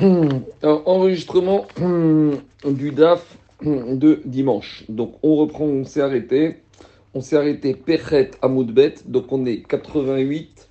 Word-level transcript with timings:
Alors, 0.00 0.82
enregistrement 0.86 1.66
du 2.64 2.90
DAF 2.90 3.36
de 3.62 4.22
dimanche. 4.24 4.84
Donc, 4.88 5.16
on 5.22 5.36
reprend, 5.36 5.66
on 5.66 5.84
s'est 5.84 6.00
arrêté. 6.00 6.56
On 7.12 7.20
s'est 7.20 7.36
arrêté 7.36 7.74
Pechet 7.74 8.30
Amoudbet. 8.40 8.94
Donc, 9.04 9.30
on 9.30 9.44
est 9.44 9.62
88 9.62 10.68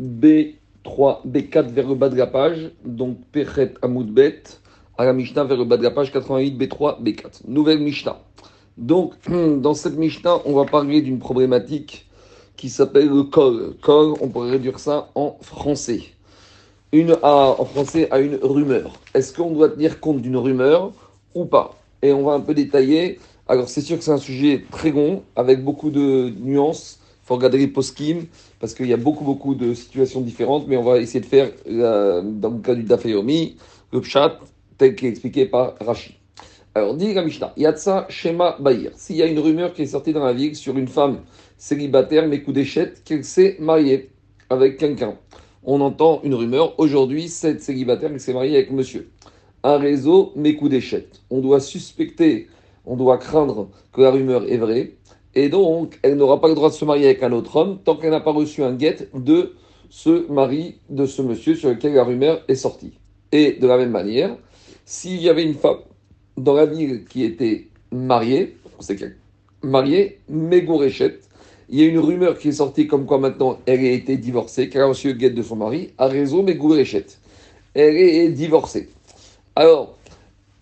B3, 0.00 1.26
B4 1.26 1.68
vers 1.70 1.88
le 1.88 1.94
bas 1.96 2.08
de 2.08 2.16
la 2.16 2.28
page. 2.28 2.70
Donc, 2.84 3.18
Pechet 3.32 3.74
Amoudbet 3.82 4.42
à 4.96 5.04
la 5.04 5.12
Mishnah 5.12 5.42
vers 5.42 5.56
le 5.56 5.64
bas 5.64 5.76
de 5.76 5.82
la 5.82 5.90
page 5.90 6.12
88 6.12 6.56
B3, 6.56 7.02
B4. 7.02 7.40
Nouvelle 7.48 7.80
Mishnah. 7.80 8.20
Donc, 8.78 9.14
dans 9.28 9.74
cette 9.74 9.96
Mishnah, 9.96 10.38
on 10.44 10.52
va 10.54 10.64
parler 10.64 11.02
d'une 11.02 11.18
problématique 11.18 12.06
qui 12.56 12.68
s'appelle 12.68 13.08
le 13.08 13.24
col. 13.24 13.74
Col, 13.82 14.14
on 14.20 14.28
pourrait 14.28 14.52
réduire 14.52 14.78
ça 14.78 15.10
en 15.16 15.38
français. 15.40 16.02
Une 16.94 17.18
A 17.24 17.56
en 17.58 17.64
français 17.64 18.06
à 18.12 18.20
une 18.20 18.38
rumeur. 18.40 18.92
Est-ce 19.14 19.34
qu'on 19.34 19.50
doit 19.50 19.68
tenir 19.68 19.98
compte 19.98 20.22
d'une 20.22 20.36
rumeur 20.36 20.92
ou 21.34 21.44
pas? 21.44 21.76
Et 22.02 22.12
on 22.12 22.22
va 22.22 22.34
un 22.34 22.40
peu 22.40 22.54
détailler. 22.54 23.18
Alors, 23.48 23.68
c'est 23.68 23.80
sûr 23.80 23.98
que 23.98 24.04
c'est 24.04 24.12
un 24.12 24.16
sujet 24.16 24.62
très 24.70 24.92
long, 24.92 25.24
avec 25.34 25.64
beaucoup 25.64 25.90
de 25.90 26.32
nuances. 26.40 27.00
Il 27.24 27.26
faut 27.26 27.34
regarder 27.34 27.58
les 27.58 27.66
post-kim, 27.66 28.26
parce 28.60 28.74
qu'il 28.74 28.86
y 28.86 28.92
a 28.92 28.96
beaucoup, 28.96 29.24
beaucoup 29.24 29.56
de 29.56 29.74
situations 29.74 30.20
différentes, 30.20 30.68
mais 30.68 30.76
on 30.76 30.84
va 30.84 30.98
essayer 30.98 31.18
de 31.18 31.26
faire, 31.26 31.50
euh, 31.68 32.22
dans 32.22 32.50
le 32.50 32.60
cas 32.60 32.76
du 32.76 32.84
Dafeyomi, 32.84 33.56
le 33.92 34.00
pshat, 34.00 34.38
tel 34.78 34.94
qu'est 34.94 35.08
expliqué 35.08 35.46
par 35.46 35.74
Rachid. 35.80 36.12
Alors, 36.76 36.94
dit 36.94 37.12
la 37.12 37.24
Mishnah, 37.24 37.54
Yatsa 37.56 38.06
Shema 38.08 38.56
Bahir. 38.60 38.92
S'il 38.94 39.16
y 39.16 39.22
a 39.22 39.26
une 39.26 39.40
rumeur 39.40 39.72
qui 39.72 39.82
est 39.82 39.86
sortie 39.86 40.12
dans 40.12 40.24
la 40.24 40.32
ville 40.32 40.54
sur 40.54 40.78
une 40.78 40.86
femme 40.86 41.22
célibataire, 41.58 42.28
mais 42.28 42.40
coup 42.40 42.52
d'échette, 42.52 43.02
qu'elle 43.02 43.24
s'est 43.24 43.56
mariée 43.58 44.10
avec 44.48 44.76
quelqu'un. 44.76 45.16
On 45.64 45.80
entend 45.80 46.20
une 46.24 46.34
rumeur. 46.34 46.78
Aujourd'hui, 46.78 47.28
cette 47.28 47.62
célibataire, 47.62 48.10
elle 48.12 48.20
s'est 48.20 48.34
mariée 48.34 48.56
avec 48.56 48.70
monsieur. 48.70 49.10
Un 49.62 49.78
réseau, 49.78 50.32
mais 50.36 50.56
coup 50.56 50.68
d'échette. 50.68 51.22
On 51.30 51.40
doit 51.40 51.60
suspecter, 51.60 52.48
on 52.84 52.96
doit 52.96 53.18
craindre 53.18 53.68
que 53.92 54.02
la 54.02 54.10
rumeur 54.10 54.44
est 54.50 54.58
vraie. 54.58 54.92
Et 55.34 55.48
donc, 55.48 55.98
elle 56.02 56.16
n'aura 56.16 56.40
pas 56.40 56.48
le 56.48 56.54
droit 56.54 56.68
de 56.68 56.74
se 56.74 56.84
marier 56.84 57.06
avec 57.06 57.22
un 57.22 57.32
autre 57.32 57.56
homme 57.56 57.78
tant 57.82 57.96
qu'elle 57.96 58.10
n'a 58.10 58.20
pas 58.20 58.32
reçu 58.32 58.62
un 58.62 58.74
guet 58.74 59.08
de 59.14 59.54
ce 59.88 60.30
mari, 60.30 60.76
de 60.90 61.06
ce 61.06 61.22
monsieur 61.22 61.54
sur 61.54 61.70
lequel 61.70 61.94
la 61.94 62.04
rumeur 62.04 62.42
est 62.48 62.54
sortie. 62.56 62.92
Et 63.32 63.52
de 63.52 63.66
la 63.66 63.78
même 63.78 63.90
manière, 63.90 64.36
s'il 64.84 65.20
y 65.20 65.28
avait 65.28 65.44
une 65.44 65.54
femme 65.54 65.78
dans 66.36 66.54
la 66.54 66.66
ville 66.66 67.04
qui 67.04 67.24
était 67.24 67.68
mariée, 67.90 68.56
on 68.78 68.82
sait 68.82 68.96
qu'elle 68.96 69.16
mariée, 69.64 70.20
Mégoréchette. 70.28 71.28
Il 71.70 71.80
y 71.80 71.82
a 71.82 71.86
une 71.86 71.98
rumeur 71.98 72.38
qui 72.38 72.48
est 72.48 72.52
sortie 72.52 72.86
comme 72.86 73.06
quoi 73.06 73.18
maintenant 73.18 73.58
elle 73.66 73.80
a 73.80 73.90
été 73.90 74.16
divorcée, 74.16 74.68
qu'elle 74.68 74.82
a 74.82 74.86
reçu 74.86 75.14
guette 75.14 75.34
de 75.34 75.42
son 75.42 75.56
mari, 75.56 75.90
à 75.96 76.06
raison 76.06 76.42
Mégoréchette. 76.42 77.18
Elle 77.74 77.96
est 77.96 78.28
divorcée. 78.28 78.90
Alors, 79.56 79.96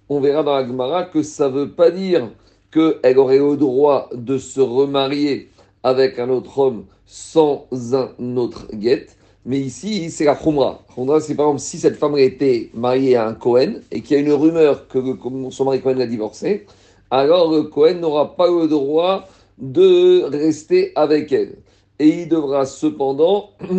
on 0.08 0.20
verra 0.20 0.42
dans 0.42 0.55
la 0.55 0.67
Gemara 0.67 1.05
que 1.05 1.23
ça 1.23 1.48
ne 1.48 1.55
veut 1.55 1.70
pas 1.70 1.91
dire 1.91 2.30
qu'elle 2.70 3.19
aurait 3.19 3.39
le 3.39 3.56
droit 3.56 4.11
de 4.14 4.39
se 4.39 4.61
remarier 4.61 5.48
avec 5.83 6.19
un 6.19 6.28
autre 6.28 6.58
homme 6.58 6.84
sans 7.06 7.67
un 7.92 8.36
autre 8.36 8.69
guette. 8.73 9.17
Mais 9.45 9.58
ici, 9.58 10.11
c'est 10.11 10.25
la 10.25 10.36
Khumra. 10.36 10.83
Khumra, 10.95 11.20
c'est 11.20 11.34
par 11.34 11.47
exemple 11.47 11.61
si 11.61 11.78
cette 11.78 11.97
femme 11.97 12.17
était 12.17 12.70
mariée 12.75 13.17
à 13.17 13.27
un 13.27 13.34
Cohen 13.34 13.80
et 13.91 14.00
qu'il 14.00 14.17
y 14.17 14.20
a 14.20 14.23
une 14.23 14.33
rumeur 14.33 14.86
que 14.86 14.98
son 15.50 15.64
mari 15.64 15.80
Cohen 15.80 15.95
l'a 15.95 16.06
divorcé, 16.06 16.64
alors 17.11 17.50
le 17.50 17.64
Cohen 17.64 17.95
n'aura 17.95 18.36
pas 18.36 18.47
le 18.47 18.69
droit 18.69 19.28
de 19.58 20.22
rester 20.25 20.92
avec 20.97 21.33
elle. 21.33 21.56
Et 21.98 22.22
il 22.22 22.28
devra 22.28 22.67
cependant 22.67 23.50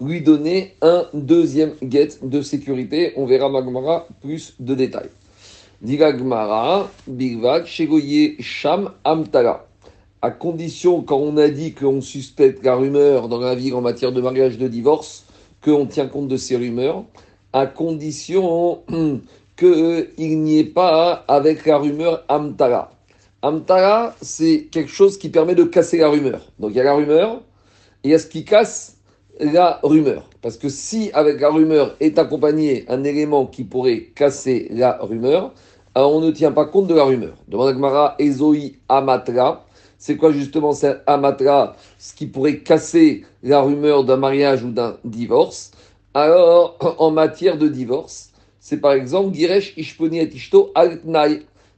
lui 0.00 0.20
donner 0.22 0.74
un 0.82 1.06
deuxième 1.12 1.74
get 1.82 2.18
de 2.22 2.42
sécurité. 2.42 3.12
On 3.16 3.26
verra 3.26 3.48
Magmara 3.48 4.08
plus 4.20 4.54
de 4.58 4.74
détails. 4.74 5.10
Diga 5.82 6.12
Gmara, 6.12 6.90
Bigvak, 7.06 7.66
Shegoye, 7.66 8.36
Sham, 8.40 8.90
Amtala 9.04 9.66
à 10.22 10.30
condition, 10.30 11.02
quand 11.02 11.16
on 11.16 11.36
a 11.38 11.48
dit 11.48 11.72
qu'on 11.72 12.02
suspecte 12.02 12.62
la 12.62 12.74
rumeur 12.74 13.28
dans 13.28 13.40
la 13.40 13.54
ville 13.54 13.74
en 13.74 13.80
matière 13.80 14.12
de 14.12 14.20
mariage, 14.20 14.58
de 14.58 14.68
divorce, 14.68 15.24
qu'on 15.64 15.86
tient 15.86 16.08
compte 16.08 16.28
de 16.28 16.36
ces 16.36 16.56
rumeurs, 16.56 17.04
à 17.52 17.66
condition 17.66 18.82
qu'il 19.56 20.42
n'y 20.42 20.58
ait 20.58 20.64
pas 20.64 21.24
avec 21.26 21.64
la 21.64 21.78
rumeur 21.78 22.24
Amtara. 22.28 22.92
Amtara, 23.42 24.14
c'est 24.20 24.68
quelque 24.70 24.90
chose 24.90 25.18
qui 25.18 25.30
permet 25.30 25.54
de 25.54 25.64
casser 25.64 25.98
la 25.98 26.08
rumeur. 26.08 26.42
Donc 26.58 26.72
il 26.72 26.76
y 26.76 26.80
a 26.80 26.84
la 26.84 26.94
rumeur, 26.94 27.40
et 28.04 28.08
il 28.08 28.10
y 28.10 28.14
a 28.14 28.18
ce 28.18 28.26
qui 28.26 28.44
casse 28.44 28.98
la 29.40 29.80
rumeur. 29.82 30.28
Parce 30.42 30.58
que 30.58 30.68
si 30.68 31.10
avec 31.14 31.40
la 31.40 31.48
rumeur 31.48 31.96
est 32.00 32.18
accompagné 32.18 32.84
un 32.88 33.02
élément 33.04 33.46
qui 33.46 33.64
pourrait 33.64 34.10
casser 34.14 34.68
la 34.70 34.98
rumeur, 35.00 35.54
alors 35.94 36.14
on 36.14 36.20
ne 36.20 36.30
tient 36.30 36.52
pas 36.52 36.66
compte 36.66 36.86
de 36.86 36.94
la 36.94 37.04
rumeur. 37.04 37.34
Demande 37.48 37.68
à 37.68 37.72
Gmara, 37.72 38.14
Ezoi 38.18 38.72
Amatra. 38.88 39.64
C'est 39.96 40.16
quoi 40.16 40.32
justement 40.32 40.72
cet 40.72 41.02
amatra, 41.06 41.76
ce 41.98 42.14
qui 42.14 42.26
pourrait 42.26 42.58
casser 42.58 43.24
la 43.42 43.60
rumeur 43.60 44.04
d'un 44.04 44.16
mariage 44.16 44.62
ou 44.64 44.70
d'un 44.70 44.96
divorce? 45.04 45.72
Alors, 46.14 46.76
en 46.98 47.10
matière 47.10 47.58
de 47.58 47.68
divorce, 47.68 48.30
c'est 48.60 48.78
par 48.78 48.92
exemple 48.92 49.34
Giresh 49.34 49.74
Ishponi 49.76 50.18
et 50.20 50.34
Ishto 50.34 50.72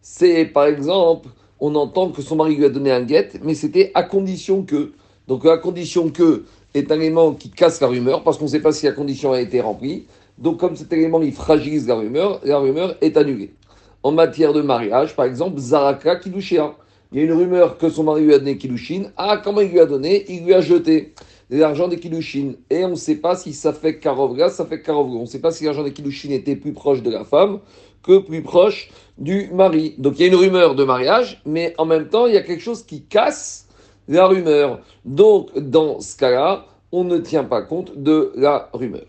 C'est 0.03 0.45
par 0.47 0.67
exemple, 0.67 1.29
on 1.63 1.77
entend 1.77 2.11
que 2.11 2.23
son 2.23 2.35
mari 2.35 2.57
lui 2.57 2.65
a 2.65 2.69
donné 2.69 2.91
un 2.91 3.03
guet, 3.03 3.31
mais 3.45 3.55
c'était 3.55 3.93
à 3.95 4.03
condition 4.03 4.65
que. 4.65 4.93
Donc, 5.29 5.47
à 5.47 5.57
condition 5.59 6.11
que 6.11 6.43
est 6.75 6.91
un 6.91 6.97
élément 6.97 7.35
qui 7.35 7.51
casse 7.51 7.81
la 7.81 7.87
rumeur, 7.87 8.25
parce 8.25 8.37
qu'on 8.37 8.47
ne 8.47 8.51
sait 8.51 8.61
pas 8.61 8.73
si 8.73 8.85
la 8.85 8.93
condition 8.93 9.33
a 9.33 9.41
été 9.41 9.61
remplie. 9.61 10.07
Donc, 10.39 10.59
comme 10.59 10.75
cet 10.75 10.93
élément, 10.93 11.23
il 11.23 11.33
fragilise 11.33 11.87
la 11.87 11.95
rumeur, 11.95 12.41
la 12.43 12.59
rumeur 12.59 12.97
est 13.01 13.17
annulée. 13.17 13.55
En 14.03 14.11
matière 14.11 14.53
de 14.53 14.61
mariage, 14.61 15.15
par 15.15 15.25
exemple, 15.25 15.61
Zaraka 15.61 16.17
Kidushéa 16.17 16.75
il 17.13 17.19
y 17.19 17.21
a 17.21 17.25
une 17.27 17.33
rumeur 17.35 17.77
que 17.77 17.91
son 17.91 18.05
mari 18.05 18.25
lui 18.25 18.33
a 18.33 18.39
donné 18.39 18.57
Kilushin. 18.57 19.11
Ah, 19.19 19.41
comment 19.45 19.61
il 19.61 19.71
lui 19.71 19.81
a 19.81 19.87
donné? 19.87 20.25
Il 20.31 20.47
lui 20.47 20.55
a 20.55 20.63
jeté 20.63 21.13
l'argent 21.59 21.89
des 21.89 21.99
Kilushin. 21.99 22.55
Et 22.71 22.85
on 22.85 22.91
ne 22.91 22.95
sait 22.95 23.17
pas 23.17 23.37
si 23.37 23.53
ça 23.53 23.73
fait 23.73 23.99
Karovga, 23.99 24.49
ça 24.49 24.67
fait 24.67 24.81
Karovga. 24.81 25.17
On 25.17 25.23
ne 25.23 25.27
sait 25.27 25.41
pas 25.41 25.51
si 25.51 25.65
l'argent 25.65 25.85
des 25.85 25.93
Kilushin 25.93 26.31
était 26.31 26.57
plus 26.57 26.73
proche 26.73 27.03
de 27.03 27.11
la 27.11 27.25
femme 27.25 27.61
que 28.03 28.19
plus 28.19 28.43
proche 28.43 28.91
du 29.19 29.49
mari. 29.53 29.95
Donc 29.99 30.19
il 30.19 30.23
y 30.23 30.25
a 30.25 30.29
une 30.29 30.35
rumeur 30.35 30.75
de 30.75 30.85
mariage, 30.85 31.41
mais 31.47 31.75
en 31.79 31.85
même 31.85 32.09
temps, 32.09 32.27
il 32.27 32.35
y 32.35 32.37
a 32.37 32.43
quelque 32.43 32.63
chose 32.63 32.83
qui 32.83 33.05
casse 33.05 33.69
la 34.09 34.27
rumeur. 34.27 34.81
Donc 35.05 35.57
dans 35.57 36.01
ce 36.01 36.17
cas-là, 36.17 36.67
on 36.91 37.05
ne 37.05 37.19
tient 37.19 37.45
pas 37.45 37.63
compte 37.63 37.97
de 37.97 38.33
la 38.37 38.69
rumeur. 38.73 39.07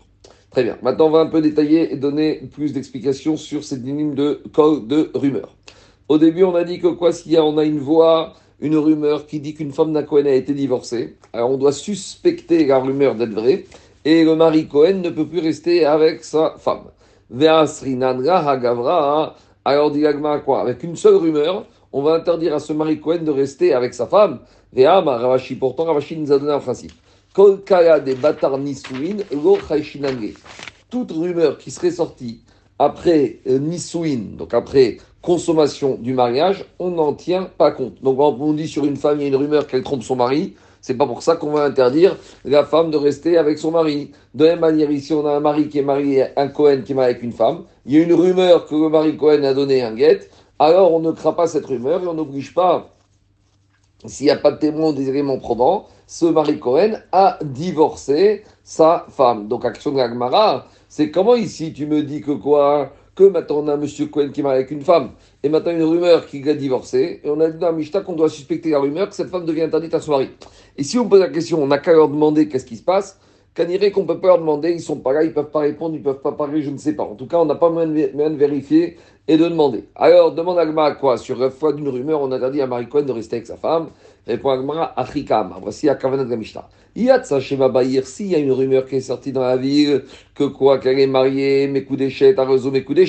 Très 0.50 0.62
bien. 0.62 0.78
Maintenant, 0.82 1.08
on 1.08 1.10
va 1.10 1.18
un 1.20 1.26
peu 1.26 1.40
détailler 1.40 1.92
et 1.92 1.96
donner 1.96 2.48
plus 2.52 2.72
d'explications 2.72 3.36
sur 3.36 3.64
cette 3.64 3.82
ligne 3.84 4.14
de 4.14 4.40
code 4.52 4.86
de 4.86 5.10
rumeur. 5.14 5.56
Au 6.08 6.18
début, 6.18 6.44
on 6.44 6.54
a 6.54 6.64
dit 6.64 6.78
que 6.78 6.86
quoi, 6.86 7.12
s'il 7.12 7.32
y 7.32 7.36
a, 7.36 7.44
on 7.44 7.58
a 7.58 7.64
une 7.64 7.80
voix, 7.80 8.34
une 8.60 8.76
rumeur 8.76 9.26
qui 9.26 9.40
dit 9.40 9.54
qu'une 9.54 9.72
femme 9.72 9.92
d'un 9.92 10.02
Cohen 10.02 10.26
a 10.26 10.32
été 10.32 10.54
divorcée, 10.54 11.16
alors 11.32 11.50
on 11.50 11.56
doit 11.56 11.72
suspecter 11.72 12.66
la 12.66 12.78
rumeur 12.78 13.14
d'être 13.14 13.32
vraie, 13.32 13.64
et 14.04 14.24
le 14.24 14.36
mari 14.36 14.68
Cohen 14.68 15.00
ne 15.02 15.10
peut 15.10 15.26
plus 15.26 15.40
rester 15.40 15.84
avec 15.84 16.24
sa 16.24 16.54
femme. 16.58 16.84
Hagavra, 17.30 19.36
alors 19.64 19.90
dit 19.90 20.04
quoi? 20.44 20.60
Avec 20.60 20.82
une 20.82 20.96
seule 20.96 21.16
rumeur, 21.16 21.66
on 21.92 22.02
va 22.02 22.14
interdire 22.14 22.54
à 22.54 22.58
ce 22.58 22.72
mari 22.72 23.00
Cohen 23.00 23.22
de 23.22 23.30
rester 23.30 23.72
avec 23.72 23.94
sa 23.94 24.06
femme. 24.06 24.40
Pourtant 25.58 25.84
Ravashi 25.84 26.16
nous 26.16 26.32
a 26.32 26.38
donné 26.38 26.52
un 26.52 26.58
principe. 26.58 26.92
Toute 30.90 31.12
rumeur 31.12 31.58
qui 31.58 31.70
serait 31.70 31.90
sortie 31.90 32.40
après 32.78 33.38
euh, 33.46 33.58
donc 34.36 34.54
après 34.54 34.98
consommation 35.24 35.96
du 35.96 36.12
mariage, 36.12 36.66
on 36.78 36.90
n'en 36.90 37.14
tient 37.14 37.44
pas 37.56 37.70
compte. 37.70 38.02
Donc, 38.02 38.18
quand 38.18 38.36
on 38.40 38.52
dit 38.52 38.68
sur 38.68 38.84
une 38.84 38.96
femme, 38.96 39.18
il 39.18 39.22
y 39.22 39.24
a 39.24 39.28
une 39.28 39.36
rumeur 39.36 39.66
qu'elle 39.66 39.82
trompe 39.82 40.02
son 40.02 40.16
mari, 40.16 40.54
c'est 40.82 40.98
pas 40.98 41.06
pour 41.06 41.22
ça 41.22 41.36
qu'on 41.36 41.52
va 41.52 41.64
interdire 41.64 42.18
la 42.44 42.62
femme 42.62 42.90
de 42.90 42.98
rester 42.98 43.38
avec 43.38 43.58
son 43.58 43.70
mari. 43.70 44.12
De 44.34 44.44
la 44.44 44.50
même 44.50 44.60
manière, 44.60 44.90
ici, 44.90 45.14
on 45.14 45.26
a 45.26 45.32
un 45.32 45.40
mari 45.40 45.70
qui 45.70 45.78
est 45.78 45.82
marié, 45.82 46.26
un 46.36 46.48
Cohen 46.48 46.82
qui 46.84 46.92
est 46.92 46.94
marié 46.94 47.12
avec 47.12 47.22
une 47.22 47.32
femme. 47.32 47.62
Il 47.86 47.94
y 47.94 47.98
a 47.98 48.02
une 48.02 48.12
rumeur 48.12 48.66
que 48.66 48.74
le 48.74 48.90
mari 48.90 49.16
Cohen 49.16 49.44
a 49.44 49.54
donné 49.54 49.82
un 49.82 49.94
guet. 49.94 50.20
Alors, 50.58 50.92
on 50.92 51.00
ne 51.00 51.10
craint 51.12 51.32
pas 51.32 51.46
cette 51.46 51.64
rumeur 51.64 52.02
et 52.02 52.06
on 52.06 52.12
n'oblige 52.12 52.52
pas, 52.52 52.90
s'il 54.04 54.26
n'y 54.26 54.30
a 54.30 54.36
pas 54.36 54.50
de 54.50 54.58
témoin 54.58 54.90
ou 54.90 54.92
des 54.92 55.08
éléments 55.08 55.38
probants, 55.38 55.86
ce 56.06 56.26
mari 56.26 56.58
Cohen 56.58 56.98
a 57.12 57.38
divorcé 57.42 58.44
sa 58.62 59.06
femme. 59.08 59.48
Donc, 59.48 59.64
action 59.64 59.90
de 59.90 59.96
la 59.96 60.08
c'est 60.96 61.10
comment 61.10 61.34
ici 61.34 61.72
tu 61.72 61.86
me 61.86 62.04
dis 62.04 62.20
que 62.20 62.30
quoi 62.30 62.92
que 63.16 63.24
maintenant 63.24 63.64
on 63.64 63.66
a 63.66 63.74
un 63.74 63.76
monsieur 63.76 64.06
Cohen 64.06 64.28
qui 64.28 64.38
est 64.38 64.42
marié 64.44 64.58
avec 64.58 64.70
une 64.70 64.82
femme, 64.82 65.10
et 65.42 65.48
maintenant 65.48 65.72
une 65.72 65.82
rumeur 65.82 66.24
qu'il 66.28 66.48
a 66.48 66.54
divorcé, 66.54 67.20
et 67.24 67.30
on 67.30 67.40
a 67.40 67.50
dit 67.50 67.58
dans 67.58 67.72
Mishta 67.72 68.02
qu'on 68.02 68.12
doit 68.12 68.28
suspecter 68.28 68.70
la 68.70 68.78
rumeur 68.78 69.08
que 69.08 69.14
cette 69.16 69.28
femme 69.28 69.44
devient 69.44 69.62
interdite 69.62 69.92
à 69.92 70.00
son 70.00 70.12
mari. 70.12 70.30
Et 70.78 70.84
si 70.84 70.96
on 70.96 71.08
pose 71.08 71.18
la 71.18 71.30
question, 71.30 71.60
on 71.60 71.66
n'a 71.66 71.78
qu'à 71.78 71.94
leur 71.94 72.08
demander 72.08 72.46
qu'est-ce 72.46 72.64
qui 72.64 72.76
se 72.76 72.84
passe, 72.84 73.18
qu'on 73.56 73.68
irait 73.68 73.90
qu'on 73.90 74.04
peut 74.04 74.18
pas 74.18 74.28
leur 74.28 74.38
demander, 74.38 74.72
ils 74.72 74.80
sont 74.80 74.96
pas 74.96 75.12
là, 75.12 75.22
ils 75.22 75.32
peuvent 75.32 75.50
pas 75.50 75.60
répondre, 75.60 75.94
ils 75.94 76.02
peuvent 76.02 76.20
pas 76.20 76.32
parler, 76.32 76.62
je 76.62 76.70
ne 76.70 76.78
sais 76.78 76.94
pas. 76.94 77.04
En 77.04 77.14
tout 77.14 77.26
cas, 77.26 77.38
on 77.38 77.44
n'a 77.44 77.54
pas 77.54 77.70
moyen 77.70 77.88
de, 77.88 78.36
vérifier 78.36 78.96
et 79.28 79.36
de 79.36 79.48
demander. 79.48 79.84
Alors, 79.94 80.32
demande 80.34 80.58
à 80.58 80.90
quoi? 80.92 81.16
Sur 81.16 81.38
la 81.38 81.50
foi 81.50 81.72
d'une 81.72 81.88
rumeur, 81.88 82.20
on 82.20 82.32
a 82.32 82.36
interdit 82.36 82.60
à 82.60 82.66
Marie 82.66 82.88
Cohen 82.88 83.02
de 83.02 83.12
rester 83.12 83.36
avec 83.36 83.46
sa 83.46 83.56
femme. 83.56 83.90
Répond 84.26 84.50
Agmara, 84.50 84.98
Achikama. 84.98 85.58
Voici 85.62 85.86
la 85.86 85.94
Kavanat 85.94 86.24
Mishnah. 86.36 86.68
Yatsa 86.96 87.40
Shema 87.40 87.68
Bayir, 87.68 88.06
s'il 88.06 88.28
y 88.28 88.34
a 88.34 88.38
une 88.38 88.52
rumeur 88.52 88.86
qui 88.86 88.96
est 88.96 89.00
sortie 89.00 89.32
dans 89.32 89.42
la 89.42 89.56
ville, 89.56 90.04
que 90.34 90.44
quoi, 90.44 90.78
qu'elle 90.78 90.98
est 90.98 91.06
mariée, 91.06 91.66
mes 91.68 91.84
coups 91.84 91.98
d'échette, 91.98 92.38
à 92.38 92.44
réseau, 92.44 92.70
mes 92.70 92.84
coups. 92.84 93.00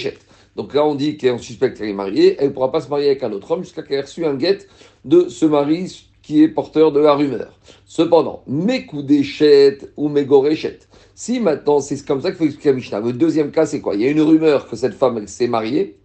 Donc 0.55 0.73
là, 0.73 0.85
on 0.85 0.95
dit 0.95 1.17
qu'on 1.17 1.37
suspecte 1.37 1.77
qu'elle 1.77 1.89
est 1.89 1.93
mariée, 1.93 2.37
elle 2.39 2.47
ne 2.47 2.53
pourra 2.53 2.71
pas 2.71 2.81
se 2.81 2.89
marier 2.89 3.07
avec 3.07 3.23
un 3.23 3.31
autre 3.31 3.51
homme 3.51 3.63
jusqu'à 3.63 3.83
qu'elle 3.83 3.99
ait 3.99 4.01
reçu 4.01 4.25
un 4.25 4.35
guet 4.35 4.59
de 5.03 5.27
ce 5.27 5.45
mari 5.45 6.07
qui 6.25 6.41
est 6.41 6.47
porteur 6.47 6.91
de 6.91 6.99
la 6.99 7.13
rumeur. 7.13 7.53
Cependant, 7.85 8.41
mes 8.47 8.87
coups 8.87 9.05
d'échette 9.05 9.91
ou 9.95 10.09
mes 10.09 10.25
goréchettes, 10.25 10.89
si 11.13 11.39
maintenant, 11.39 11.79
c'est 11.79 12.03
comme 12.03 12.19
ça 12.19 12.29
qu'il 12.31 12.39
faut 12.39 12.45
expliquer 12.45 12.69
à 12.69 12.73
Mishnah. 12.73 12.99
Le 12.99 13.13
deuxième 13.13 13.51
cas, 13.51 13.67
c'est 13.67 13.79
quoi? 13.79 13.93
Il 13.93 14.01
y 14.01 14.07
a 14.07 14.09
une 14.09 14.21
rumeur 14.21 14.67
que 14.67 14.75
cette 14.75 14.95
femme 14.95 15.27
s'est 15.27 15.47
mariée, 15.47 15.97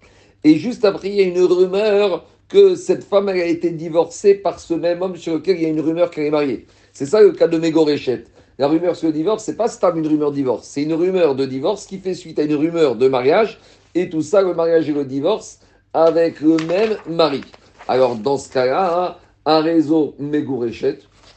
et 0.44 0.56
juste 0.56 0.84
après, 0.84 1.08
il 1.08 1.14
y 1.14 1.20
a 1.20 1.24
une 1.24 1.40
rumeur 1.40 2.26
que 2.48 2.74
cette 2.74 3.02
femme 3.02 3.28
a 3.28 3.36
été 3.36 3.70
divorcée 3.70 4.34
par 4.34 4.60
ce 4.60 4.74
même 4.74 5.00
homme 5.00 5.16
sur 5.16 5.34
lequel 5.34 5.56
il 5.56 5.62
y 5.62 5.66
a 5.66 5.70
une 5.70 5.80
rumeur 5.80 6.10
qu'elle 6.10 6.26
est 6.26 6.30
mariée. 6.30 6.66
C'est 6.92 7.06
ça 7.06 7.22
le 7.22 7.32
cas 7.32 7.48
de 7.48 7.56
Mégoréchette. 7.56 8.30
La 8.58 8.68
rumeur 8.68 8.96
sur 8.96 9.08
le 9.08 9.14
divorce, 9.14 9.42
c'est 9.42 9.56
pas 9.56 9.68
stable 9.68 10.00
une 10.00 10.06
rumeur 10.06 10.32
divorce, 10.32 10.66
c'est 10.68 10.82
une 10.82 10.92
rumeur 10.92 11.34
de 11.34 11.46
divorce 11.46 11.86
qui 11.86 11.96
fait 11.98 12.12
suite 12.12 12.38
à 12.38 12.42
une 12.42 12.56
rumeur 12.56 12.94
de 12.94 13.08
mariage, 13.08 13.58
et 13.94 14.10
tout 14.10 14.20
ça, 14.20 14.42
le 14.42 14.52
mariage 14.52 14.86
et 14.90 14.92
le 14.92 15.06
divorce, 15.06 15.60
avec 15.94 16.42
le 16.42 16.58
même 16.66 16.96
mari. 17.08 17.40
Alors, 17.88 18.16
dans 18.16 18.36
ce 18.36 18.52
cas-là, 18.52 19.18
un 19.56 19.60
réseau 19.60 20.14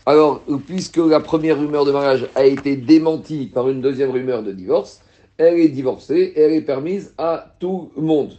alors, 0.05 0.41
puisque 0.67 0.97
la 0.97 1.21
première 1.21 1.57
rumeur 1.57 1.85
de 1.85 1.91
mariage 1.91 2.27
a 2.35 2.45
été 2.45 2.75
démentie 2.75 3.49
par 3.53 3.69
une 3.69 3.79
deuxième 3.79 4.11
rumeur 4.11 4.43
de 4.43 4.51
divorce, 4.51 5.01
elle 5.37 5.59
est 5.59 5.69
divorcée 5.69 6.33
elle 6.35 6.51
est 6.53 6.61
permise 6.61 7.13
à 7.17 7.55
tout 7.59 7.89
le 7.95 8.03
monde 8.03 8.33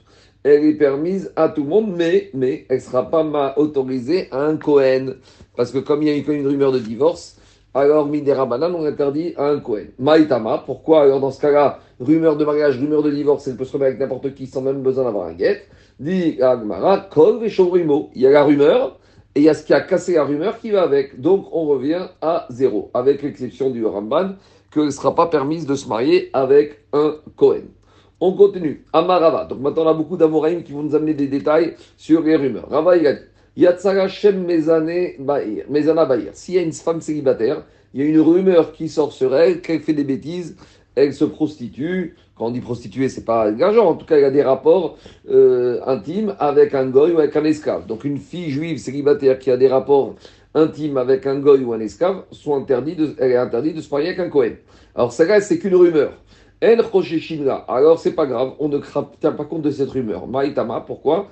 elle 0.44 0.62
est 0.66 0.74
permise 0.74 1.32
à 1.36 1.48
tout 1.48 1.62
le 1.62 1.70
monde, 1.70 1.94
mais, 1.96 2.28
mais 2.34 2.66
elle 2.68 2.76
ne 2.76 2.82
sera 2.82 3.10
pas 3.10 3.54
autorisée 3.56 4.28
à 4.30 4.42
un 4.42 4.58
Cohen. 4.58 5.14
Parce 5.56 5.70
que 5.70 5.78
comme 5.78 6.02
il 6.02 6.08
y 6.08 6.10
a 6.10 6.14
une, 6.14 6.32
une 6.32 6.46
rumeur 6.46 6.70
de 6.70 6.78
divorce, 6.78 7.38
alors 7.72 8.06
Midera 8.06 8.44
Banan, 8.44 8.74
on 8.74 8.84
interdit 8.84 9.32
à 9.38 9.48
un 9.48 9.58
Cohen. 9.58 9.86
Maïtama, 9.98 10.62
pourquoi 10.66 11.02
alors 11.02 11.18
dans 11.18 11.30
ce 11.30 11.40
cas-là, 11.40 11.78
rumeur 11.98 12.36
de 12.36 12.44
mariage, 12.44 12.78
rumeur 12.78 13.02
de 13.02 13.10
divorce, 13.10 13.48
elle 13.48 13.56
peut 13.56 13.64
se 13.64 13.72
remettre 13.72 13.96
avec 13.96 14.00
n'importe 14.00 14.34
qui 14.34 14.46
sans 14.46 14.60
même 14.60 14.82
besoin 14.82 15.04
d'avoir 15.04 15.28
un 15.28 15.32
guet? 15.32 15.62
Dit 15.98 16.42
Agmara, 16.42 17.08
Kol 17.10 17.42
et 17.42 17.52
Il 18.14 18.20
y 18.20 18.26
a 18.26 18.30
la 18.30 18.44
rumeur, 18.44 18.98
et 19.34 19.40
il 19.40 19.44
y 19.44 19.48
a 19.48 19.54
ce 19.54 19.64
qui 19.64 19.74
a 19.74 19.80
cassé 19.80 20.14
la 20.14 20.24
rumeur 20.24 20.58
qui 20.58 20.70
va 20.70 20.82
avec. 20.82 21.20
Donc 21.20 21.46
on 21.52 21.66
revient 21.66 22.06
à 22.22 22.46
zéro, 22.50 22.90
avec 22.94 23.22
l'exception 23.22 23.70
du 23.70 23.84
Ramban, 23.84 24.34
qu'elle 24.70 24.84
ne 24.84 24.90
sera 24.90 25.14
pas 25.14 25.26
permise 25.26 25.66
de 25.66 25.74
se 25.74 25.88
marier 25.88 26.30
avec 26.32 26.84
un 26.92 27.16
Cohen. 27.36 27.64
On 28.20 28.32
continue. 28.32 28.84
Amarava. 28.92 29.44
Donc 29.44 29.60
maintenant, 29.60 29.84
on 29.84 29.88
a 29.88 29.94
beaucoup 29.94 30.16
d'Amoraïm 30.16 30.62
qui 30.62 30.72
vont 30.72 30.82
nous 30.82 30.94
amener 30.94 31.14
des 31.14 31.26
détails 31.26 31.74
sur 31.96 32.22
les 32.22 32.36
rumeurs. 32.36 32.68
Rava, 32.70 32.96
il 32.96 33.06
a 33.06 33.12
dit 33.14 33.20
Yatsara 33.56 34.08
Shem 34.08 34.44
Mezana 34.46 36.04
Bahir. 36.06 36.30
S'il 36.32 36.54
y 36.54 36.58
a 36.58 36.62
une 36.62 36.72
femme 36.72 37.00
célibataire, 37.00 37.64
il 37.92 38.00
y 38.00 38.04
a 38.04 38.06
une 38.06 38.20
rumeur 38.20 38.72
qui 38.72 38.88
sort 38.88 39.12
sur 39.12 39.34
elle, 39.36 39.60
qu'elle 39.60 39.80
fait 39.80 39.92
des 39.92 40.04
bêtises, 40.04 40.56
elle 40.94 41.12
se 41.14 41.24
prostitue. 41.24 42.16
Quand 42.36 42.46
on 42.46 42.50
dit 42.50 42.60
prostituée, 42.60 43.08
c'est 43.08 43.24
pas 43.24 43.50
engageant. 43.50 43.86
En 43.86 43.94
tout 43.94 44.06
cas, 44.06 44.18
il 44.18 44.22
y 44.22 44.24
a 44.24 44.30
des 44.30 44.42
rapports 44.42 44.98
euh, 45.30 45.80
intimes 45.86 46.34
avec 46.38 46.74
un 46.74 46.86
goy 46.86 47.12
ou 47.12 47.18
avec 47.18 47.36
un 47.36 47.44
esclave. 47.44 47.86
Donc, 47.86 48.04
une 48.04 48.18
fille 48.18 48.50
juive 48.50 48.78
célibataire 48.78 49.38
qui 49.38 49.50
a 49.50 49.56
des 49.56 49.68
rapports 49.68 50.16
intimes 50.54 50.96
avec 50.96 51.26
un 51.26 51.38
goy 51.38 51.62
ou 51.64 51.72
un 51.72 51.80
esclave, 51.80 52.24
sont 52.30 52.56
interdits 52.56 52.96
de, 52.96 53.14
elle 53.18 53.32
est 53.32 53.36
interdite 53.36 53.76
de 53.76 53.80
se 53.80 53.90
marier 53.90 54.08
avec 54.08 54.20
un 54.20 54.28
Cohen. 54.28 54.52
Alors, 54.94 55.12
ça, 55.12 55.40
c'est 55.40 55.58
qu'une 55.58 55.74
rumeur. 55.74 56.12
Alors, 57.68 57.98
c'est 57.98 58.12
pas 58.12 58.26
grave, 58.26 58.52
on 58.58 58.68
ne 58.68 58.78
tient 59.20 59.32
pas 59.32 59.44
compte 59.44 59.62
de 59.62 59.70
cette 59.70 59.90
rumeur. 59.90 60.26
Maïtama, 60.26 60.80
pourquoi? 60.80 61.28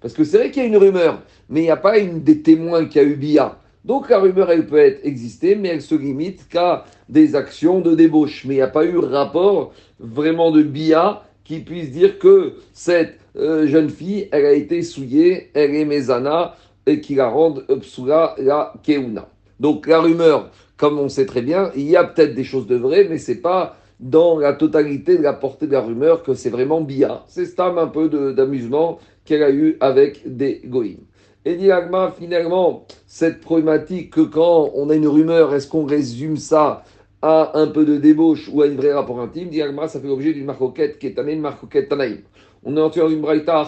Parce 0.00 0.14
que 0.14 0.24
c'est 0.24 0.36
vrai 0.38 0.50
qu'il 0.50 0.62
y 0.62 0.66
a 0.66 0.68
une 0.68 0.76
rumeur, 0.76 1.22
mais 1.48 1.60
il 1.60 1.64
n'y 1.64 1.70
a 1.70 1.76
pas 1.76 1.98
une 1.98 2.22
des 2.22 2.42
témoins 2.42 2.84
qui 2.86 2.98
a 2.98 3.02
eu 3.02 3.16
Bia. 3.16 3.58
Donc 3.86 4.10
la 4.10 4.18
rumeur, 4.18 4.50
elle 4.50 4.66
peut 4.66 4.78
être 4.78 5.06
exister, 5.06 5.54
mais 5.54 5.68
elle 5.68 5.80
se 5.80 5.94
limite 5.94 6.48
qu'à 6.48 6.84
des 7.08 7.36
actions 7.36 7.80
de 7.80 7.94
débauche. 7.94 8.44
Mais 8.44 8.54
il 8.54 8.56
n'y 8.58 8.62
a 8.62 8.68
pas 8.68 8.84
eu 8.84 8.98
rapport 8.98 9.72
vraiment 10.00 10.50
de 10.50 10.62
Bia 10.62 11.22
qui 11.44 11.60
puisse 11.60 11.92
dire 11.92 12.18
que 12.18 12.54
cette 12.72 13.20
euh, 13.36 13.68
jeune 13.68 13.88
fille, 13.88 14.28
elle 14.32 14.44
a 14.44 14.52
été 14.52 14.82
souillée, 14.82 15.50
elle 15.54 15.76
est 15.76 15.84
Mezana, 15.84 16.56
et 16.86 17.00
qui 17.00 17.14
la 17.14 17.28
rende 17.28 17.64
Psula 17.80 18.34
la 18.38 18.72
Keuna. 18.84 19.28
Donc 19.60 19.86
la 19.86 20.00
rumeur, 20.00 20.50
comme 20.76 20.98
on 20.98 21.08
sait 21.08 21.26
très 21.26 21.42
bien, 21.42 21.70
il 21.76 21.88
y 21.88 21.96
a 21.96 22.02
peut-être 22.02 22.34
des 22.34 22.44
choses 22.44 22.66
de 22.66 22.74
vraies, 22.74 23.06
mais 23.08 23.18
c'est 23.18 23.40
pas 23.40 23.76
dans 24.00 24.36
la 24.36 24.52
totalité 24.52 25.16
de 25.16 25.22
la 25.22 25.32
portée 25.32 25.68
de 25.68 25.72
la 25.72 25.80
rumeur 25.80 26.24
que 26.24 26.34
c'est 26.34 26.50
vraiment 26.50 26.80
Bia. 26.80 27.22
C'est 27.28 27.46
Stam 27.46 27.78
un 27.78 27.86
peu 27.86 28.08
d'amusement 28.34 28.98
qu'elle 29.24 29.44
a 29.44 29.50
eu 29.52 29.76
avec 29.78 30.22
des 30.26 30.60
goïms. 30.64 31.05
Et 31.46 31.54
dit 31.54 31.70
finalement, 32.18 32.86
cette 33.06 33.40
problématique 33.40 34.10
que 34.10 34.20
quand 34.20 34.72
on 34.74 34.90
a 34.90 34.96
une 34.96 35.06
rumeur, 35.06 35.54
est-ce 35.54 35.68
qu'on 35.68 35.84
résume 35.84 36.38
ça 36.38 36.82
à 37.22 37.56
un 37.56 37.68
peu 37.68 37.84
de 37.84 37.98
débauche 37.98 38.50
ou 38.52 38.62
à 38.62 38.66
une 38.66 38.74
vraie 38.74 38.92
rapport 38.92 39.20
intime 39.20 39.48
Dit 39.48 39.62
ça 39.86 40.00
fait 40.00 40.08
l'objet 40.08 40.32
d'une 40.32 40.44
marcoquette 40.44 40.98
qui 40.98 41.06
est 41.06 41.16
une 41.16 41.40
marcoquette 41.40 41.88
tanaïm. 41.88 42.18
On 42.64 42.76
est 42.76 42.80
en 42.80 42.88
dans 42.88 43.08
une 43.08 43.20
braïta 43.20 43.64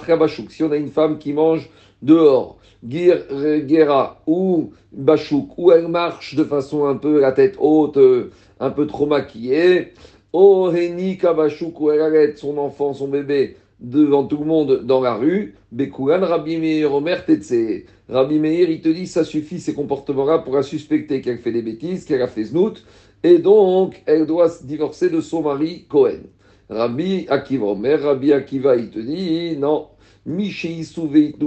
Si 0.48 0.64
on 0.64 0.72
a 0.72 0.76
une 0.76 0.90
femme 0.90 1.18
qui 1.18 1.32
mange 1.32 1.70
dehors, 2.02 2.58
Gera 2.82 4.22
ou 4.26 4.72
Bachouk, 4.90 5.56
où 5.56 5.70
elle 5.70 5.86
marche 5.86 6.34
de 6.34 6.42
façon 6.42 6.86
un 6.86 6.96
peu 6.96 7.20
la 7.20 7.30
tête 7.30 7.54
haute, 7.60 7.96
euh, 7.96 8.32
un 8.58 8.70
peu 8.70 8.88
trop 8.88 9.06
maquillée, 9.06 9.92
Oh 10.32 10.64
Renika 10.64 11.32
Bachouk, 11.32 11.80
où 11.80 11.92
elle 11.92 12.00
arrête 12.00 12.38
son 12.38 12.58
enfant, 12.58 12.92
son 12.92 13.06
bébé, 13.06 13.56
devant 13.80 14.24
tout 14.24 14.38
le 14.38 14.44
monde 14.44 14.82
dans 14.84 15.00
la 15.00 15.14
rue, 15.14 15.54
Bekoulan 15.72 16.20
Rabbi 16.20 16.56
Meir 16.56 16.92
Omer 16.92 17.24
Tetse. 17.24 17.84
Rabbi 18.08 18.38
Meir, 18.38 18.70
il 18.70 18.80
te 18.80 18.88
dit, 18.88 19.06
ça 19.06 19.24
suffit 19.24 19.60
ces 19.60 19.74
comportements-là 19.74 20.38
pour 20.38 20.56
la 20.56 20.62
suspecter 20.62 21.20
qu'elle 21.20 21.38
fait 21.38 21.52
des 21.52 21.62
bêtises, 21.62 22.04
qu'elle 22.04 22.22
a 22.22 22.28
fait 22.28 22.44
znout, 22.44 22.84
et 23.22 23.38
donc 23.38 24.02
elle 24.06 24.26
doit 24.26 24.48
se 24.48 24.64
divorcer 24.64 25.10
de 25.10 25.20
son 25.20 25.42
mari 25.42 25.86
Cohen. 25.88 26.22
Rabbi 26.68 27.26
Akiva 27.28 27.66
Omer, 27.66 28.02
Rabbi 28.02 28.32
Akiva, 28.32 28.76
il 28.76 28.90
te 28.90 28.98
dit, 28.98 29.56
non, 29.56 29.88
Muzarot 30.26 31.40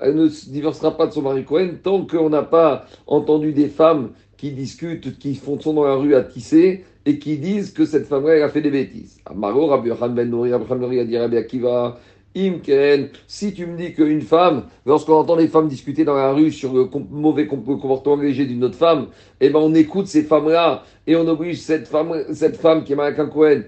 Elle 0.00 0.16
ne 0.16 0.28
se 0.28 0.50
divorcera 0.50 0.96
pas 0.96 1.06
de 1.06 1.12
son 1.12 1.22
mari 1.22 1.44
Cohen 1.44 1.74
tant 1.82 2.06
qu'on 2.06 2.30
n'a 2.30 2.42
pas 2.42 2.86
entendu 3.06 3.52
des 3.52 3.68
femmes 3.68 4.10
qui 4.40 4.52
discutent, 4.52 5.18
qui 5.18 5.34
font 5.34 5.60
son 5.60 5.74
dans 5.74 5.84
la 5.84 5.96
rue 5.96 6.14
à 6.14 6.22
tisser 6.22 6.84
et 7.04 7.18
qui 7.18 7.36
disent 7.36 7.72
que 7.72 7.84
cette 7.84 8.06
femme-là 8.06 8.42
a 8.42 8.48
fait 8.48 8.62
des 8.62 8.70
bêtises. 8.70 9.18
Amaro, 9.26 9.66
Rabbi 9.66 9.90
Ben 10.14 10.30
Nouri, 10.30 10.54
Rabbi 10.54 10.98
a 10.98 11.04
dit 11.04 11.18
Rabbi 11.18 11.36
Akiva, 11.36 11.98
Imken, 12.34 13.10
si 13.26 13.52
tu 13.52 13.66
me 13.66 13.76
dis 13.76 13.92
qu'une 13.92 14.22
femme, 14.22 14.64
lorsqu'on 14.86 15.16
entend 15.16 15.36
les 15.36 15.48
femmes 15.48 15.68
discuter 15.68 16.04
dans 16.04 16.14
la 16.14 16.32
rue 16.32 16.52
sur 16.52 16.72
le 16.72 16.88
mauvais 17.10 17.46
comportement 17.46 18.16
léger 18.16 18.46
d'une 18.46 18.64
autre 18.64 18.76
femme, 18.76 19.08
eh 19.42 19.50
ben 19.50 19.58
on 19.58 19.74
écoute 19.74 20.06
ces 20.06 20.22
femmes-là 20.22 20.84
et 21.06 21.16
on 21.16 21.28
oblige 21.28 21.60
cette 21.60 21.86
femme, 21.86 22.24
cette 22.32 22.56
femme 22.56 22.84
qui 22.84 22.94
est 22.94 22.98
un 22.98 23.26
Cohen 23.26 23.64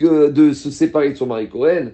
de 0.00 0.52
se 0.54 0.70
séparer 0.70 1.10
de 1.10 1.16
son 1.16 1.26
mari 1.26 1.50
Cohen. 1.50 1.90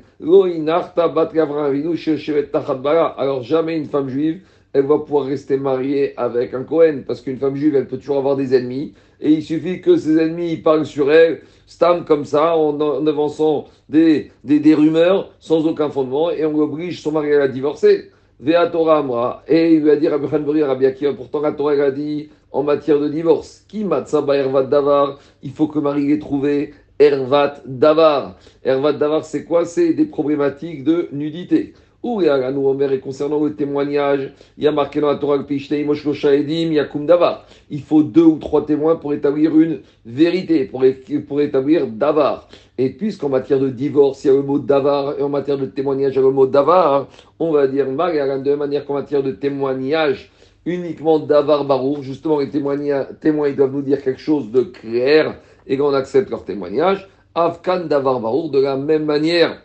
Alors 3.19 3.43
jamais 3.43 3.77
une 3.77 3.87
femme 3.87 4.09
juive, 4.09 4.43
elle 4.73 4.87
va 4.87 4.99
pouvoir 4.99 5.27
rester 5.27 5.57
mariée 5.57 6.15
avec 6.17 6.55
un 6.55 6.63
Cohen, 6.63 7.03
parce 7.07 7.21
qu'une 7.21 7.39
femme 7.39 7.57
juive, 7.57 7.75
elle 7.75 7.87
peut 7.87 7.99
toujours 7.99 8.19
avoir 8.19 8.37
des 8.37 8.55
ennemis, 8.55 8.95
et 9.21 9.33
il 9.33 9.43
suffit 9.43 9.81
que 9.81 9.97
ses 9.97 10.19
ennemis 10.19 10.57
parlent 10.57 10.87
sur 10.87 11.13
elle, 11.13 11.41
stam 11.67 12.05
comme 12.05 12.25
ça, 12.25 12.57
en, 12.57 13.07
avançant 13.07 13.67
des, 13.89 14.31
des, 14.45 14.75
rumeurs 14.75 15.33
sans 15.41 15.67
aucun 15.67 15.91
fondement, 15.91 16.31
et 16.31 16.45
on 16.45 16.59
oblige 16.59 17.03
son 17.03 17.13
mari 17.13 17.33
à 17.35 17.39
la 17.39 17.49
divorcer. 17.49 18.11
Vea 18.39 18.69
Torah 18.69 19.43
et 19.49 19.75
il 19.75 19.83
lui 19.83 19.91
a 19.91 19.97
dit 19.97 20.09
Rabbi 20.09 20.87
pourtant 21.15 21.41
la 21.41 21.53
Torah 21.53 21.73
a 21.75 21.91
dit 21.91 22.31
en 22.53 22.63
matière 22.63 22.99
de 22.99 23.09
divorce, 23.09 23.65
qui 23.69 23.85
matza 23.85 24.23
davar, 24.23 25.19
il 25.43 25.51
faut 25.51 25.69
que 25.69 25.77
le 25.77 25.83
mari 25.83 26.07
l'ait 26.07 26.19
trouvé 26.19 26.73
Ervat 26.99 27.63
Davar. 27.65 28.37
Ervat 28.63 28.93
Davar, 28.95 29.25
c'est 29.25 29.45
quoi? 29.45 29.65
C'est 29.65 29.95
des 29.95 30.05
problématiques 30.05 30.85
de 30.85 31.09
nudité. 31.13 31.73
Ou 32.03 32.23
nous 32.23 32.67
Omer, 32.67 32.93
et 32.93 33.01
concernant 33.01 33.45
le 33.45 33.55
témoignage, 33.55 34.33
il 34.57 34.65
y 34.65 34.67
a 34.67 34.73
marqué 34.73 35.03
dans 35.03 35.09
la 35.09 35.17
Torah 35.17 35.37
Davar. 35.39 37.47
Il 37.69 37.83
faut 37.83 38.03
deux 38.03 38.25
ou 38.25 38.39
trois 38.39 38.65
témoins 38.65 38.97
pour 38.97 39.13
établir 39.13 39.59
une 39.59 39.81
vérité, 40.07 40.65
pour, 40.65 41.41
établir 41.41 41.87
Davar. 41.87 42.49
Et 42.79 42.89
puisqu'en 42.89 43.29
matière 43.29 43.61
de 43.61 43.69
divorce, 43.69 44.25
il 44.25 44.29
y 44.29 44.31
a 44.31 44.33
le 44.33 44.43
mot 44.43 44.59
Davar, 44.59 45.19
et 45.19 45.23
en 45.23 45.29
matière 45.29 45.59
de 45.59 45.67
témoignage, 45.67 46.15
il 46.15 46.17
y 46.17 46.19
a 46.21 46.23
le 46.23 46.31
mot 46.31 46.47
Davar, 46.47 47.07
on 47.39 47.53
va 47.53 47.67
dire 47.67 47.87
de 47.87 48.55
manière 48.55 48.87
qu'en 48.87 48.95
matière 48.95 49.23
de 49.23 49.33
témoignage, 49.33 50.31
uniquement 50.65 51.19
Davar 51.19 51.67
Barour, 51.67 52.03
justement 52.03 52.41
les 52.41 52.49
témoins, 52.49 52.79
témoins 53.21 53.49
ils 53.49 53.57
doivent 53.57 53.73
nous 53.73 53.83
dire 53.83 54.03
quelque 54.03 54.21
chose 54.21 54.51
de 54.51 54.63
clair 54.63 55.39
et 55.67 55.77
qu'on 55.77 55.93
accepte 55.93 56.31
leur 56.31 56.45
témoignage. 56.45 57.09
Afkan 57.35 57.85
Davar 57.85 58.21
Barour, 58.21 58.51
de 58.51 58.61
la 58.61 58.77
même 58.77 59.05
manière, 59.05 59.63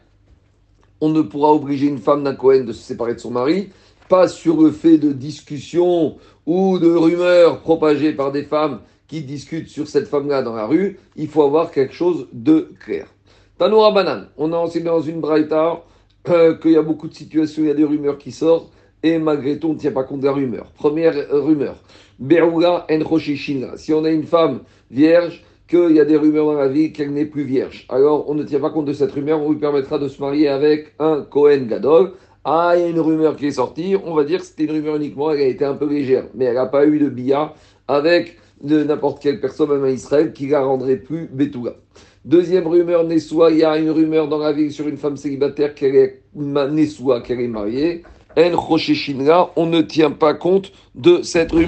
on 1.02 1.10
ne 1.10 1.22
pourra 1.22 1.52
obliger 1.54 1.88
une 1.88 2.00
femme 2.00 2.24
d'un 2.24 2.36
Cohen 2.36 2.64
de 2.64 2.74
se 2.74 2.84
séparer 2.84 3.14
de 3.14 3.20
son 3.20 3.32
mari, 3.32 3.70
pas 4.10 4.28
sur 4.28 4.62
le 4.62 4.72
fait 4.72 4.98
de 4.98 5.12
discussion 5.12 6.18
ou 6.46 6.80
de 6.80 6.90
rumeurs 6.90 7.62
propagées 7.62 8.14
par 8.14 8.32
des 8.32 8.44
femmes 8.44 8.82
qui 9.08 9.22
discutent 9.22 9.70
sur 9.70 9.88
cette 9.88 10.08
femme-là 10.08 10.42
dans 10.42 10.56
la 10.56 10.66
rue, 10.66 11.00
il 11.16 11.28
faut 11.28 11.44
avoir 11.44 11.72
quelque 11.72 11.94
chose 11.94 12.28
de 12.34 12.72
clair. 12.80 13.08
Tanoura 13.58 13.92
Banan, 13.92 14.26
on 14.38 14.52
a 14.52 14.58
enseigné 14.58 14.86
dans 14.86 15.02
une 15.02 15.22
braïta 15.22 15.84
euh, 16.30 16.58
qu'il 16.58 16.72
y 16.72 16.78
a 16.78 16.82
beaucoup 16.82 17.08
de 17.08 17.14
situations, 17.14 17.64
il 17.64 17.68
y 17.68 17.72
a 17.72 17.76
des 17.76 17.84
rumeurs 17.84 18.18
qui 18.18 18.32
sortent, 18.32 18.72
et 19.04 19.20
malgré 19.20 19.60
tout, 19.60 19.70
on 19.70 19.74
ne 19.74 19.78
tient 19.80 19.92
pas 19.92 20.04
compte 20.04 20.22
de 20.22 20.26
la 20.26 20.32
rumeur. 20.32 20.72
Première 20.72 21.14
rumeur, 21.30 21.76
Beruga 22.20 22.88
en 22.90 23.78
Si 23.78 23.94
on 23.94 24.04
a 24.04 24.10
une 24.10 24.26
femme 24.26 24.62
vierge, 24.90 25.44
qu'il 25.68 25.92
y 25.92 26.00
a 26.00 26.06
des 26.06 26.18
rumeurs 26.18 26.46
dans 26.46 26.54
la 26.54 26.68
vie 26.68 26.92
qu'elle 26.92 27.12
n'est 27.12 27.26
plus 27.26 27.44
vierge. 27.44 27.86
Alors, 27.90 28.30
on 28.30 28.36
ne 28.36 28.44
tient 28.44 28.60
pas 28.60 28.70
compte 28.70 28.86
de 28.86 28.94
cette 28.94 29.12
rumeur, 29.12 29.42
on 29.42 29.52
lui 29.52 29.60
permettra 29.60 29.98
de 29.98 30.08
se 30.08 30.22
marier 30.22 30.48
avec 30.48 30.94
un 31.00 31.22
Cohen 31.22 31.66
Gadol. 31.68 32.14
Ah, 32.44 32.74
il 32.76 32.82
y 32.82 32.84
a 32.84 32.88
une 32.88 33.00
rumeur 33.00 33.36
qui 33.36 33.48
est 33.48 33.52
sortie, 33.52 33.96
on 34.06 34.14
va 34.14 34.24
dire 34.24 34.40
que 34.40 34.46
c'était 34.46 34.66
une 34.66 34.72
rumeur 34.72 34.98
uniquement, 34.98 35.32
elle 35.32 35.42
a 35.42 35.48
été 35.48 35.66
un 35.66 35.74
peu 35.74 35.90
légère, 35.90 36.26
mais 36.36 36.46
elle 36.46 36.56
n'a 36.56 36.68
pas 36.68 36.86
eu 36.86 37.00
de 37.00 37.10
billard 37.10 37.56
avec 37.88 38.38
de 38.62 38.84
n'importe 38.84 39.22
quelle 39.22 39.40
personne, 39.40 39.70
même 39.70 39.84
à 39.84 39.90
Israël, 39.90 40.32
qui 40.34 40.48
la 40.48 40.64
rendrait 40.64 40.98
plus 40.98 41.28
Betouga. 41.32 41.76
Deuxième 42.24 42.68
rumeur, 42.68 43.04
Nessoua, 43.04 43.52
il 43.52 43.58
y 43.58 43.64
a 43.64 43.78
une 43.78 43.92
rumeur 43.92 44.28
dans 44.28 44.40
la 44.40 44.52
ville 44.52 44.72
sur 44.72 44.88
une 44.88 44.98
femme 44.98 45.18
célibataire 45.18 45.76
qu'elle 45.76 45.96
est 45.96 46.22
Nessoua, 46.36 47.22
qu'elle 47.22 47.42
est 47.42 47.48
mariée. 47.48 48.04
En 48.38 49.52
on 49.56 49.66
ne 49.66 49.82
tient 49.82 50.12
pas 50.12 50.34
compte 50.34 50.72
de 50.94 51.22
cette 51.22 51.52
rumeur. 51.52 51.64